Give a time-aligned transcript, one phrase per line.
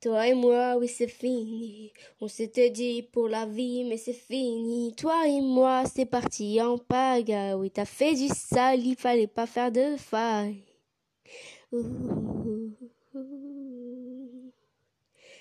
[0.00, 1.92] Toi et moi, oui, c'est fini.
[2.20, 4.94] On s'était dit pour la vie, mais c'est fini.
[4.94, 7.54] Toi et moi, c'est parti en pagaille.
[7.54, 10.62] Oui, t'as fait du sale, il fallait pas faire de faille.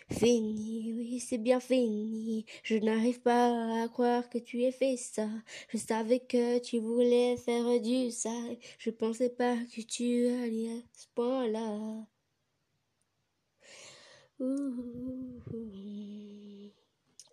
[0.09, 2.45] Fini, oui, c'est bien fini.
[2.63, 5.27] Je n'arrive pas à croire que tu aies fait ça.
[5.69, 8.57] Je savais que tu voulais faire du sale.
[8.79, 12.07] Je pensais pas que tu allais à ce point-là.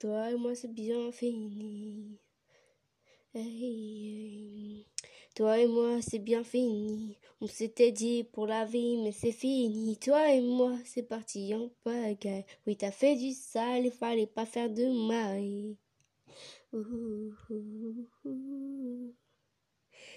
[0.01, 2.19] Toi et moi, c'est bien fini.
[5.35, 7.19] Toi et moi, c'est bien fini.
[7.43, 9.99] On s'était dit pour la vie, mais c'est fini.
[9.99, 12.47] Toi et moi, c'est parti en pagaille.
[12.67, 15.77] Oui, t'as fait du sale, il fallait pas faire de mal.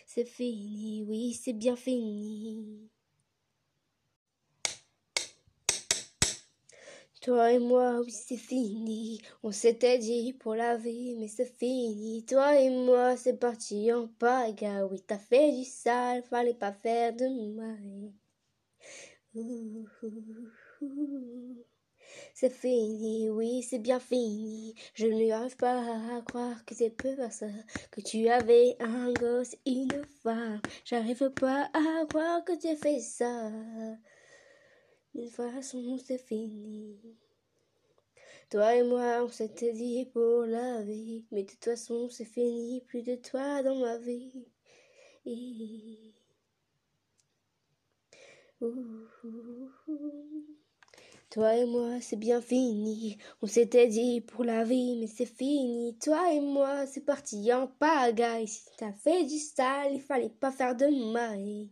[0.05, 2.89] C'est fini, oui, c'est bien fini.
[7.27, 9.21] Toi et moi, oui, c'est fini.
[9.43, 12.23] On s'était dit pour la vie, mais c'est fini.
[12.25, 14.87] Toi et moi, c'est parti en pagaille.
[14.89, 18.13] Oui, t'as fait du sale, fallait pas faire de mal.
[22.33, 24.73] C'est fini, oui, c'est bien fini.
[24.93, 25.81] Je n'arrive pas
[26.15, 27.47] à croire que c'est peu ça.
[27.91, 30.61] Que tu avais un gosse, une femme.
[30.85, 33.51] J'arrive pas à croire que tu as fait ça.
[35.17, 36.95] Toute façon, c'est fini.
[38.51, 41.25] Toi et moi, on s'était dit pour la vie.
[41.31, 42.81] Mais de toute façon, c'est fini.
[42.81, 44.45] Plus de toi dans ma vie.
[51.31, 53.17] Toi et moi, c'est bien fini.
[53.41, 55.97] On s'était dit pour la vie, mais c'est fini.
[55.97, 58.47] Toi et moi, c'est parti en pagaille.
[58.47, 61.69] Si t'as fait du sale, il fallait pas faire de mal.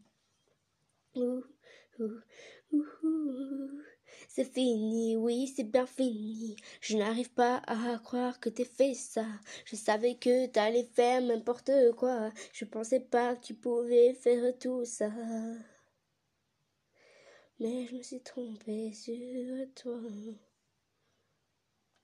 [4.29, 6.55] C'est fini, oui, c'est bien fini.
[6.81, 9.25] Je n'arrive pas à croire que t'aies fait ça.
[9.65, 12.31] Je savais que t'allais faire n'importe quoi.
[12.53, 15.09] Je pensais pas que tu pouvais faire tout ça.
[17.59, 19.99] Mais je me suis trompée sur toi.